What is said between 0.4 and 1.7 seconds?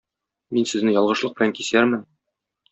Мин сезне ялгышлык белән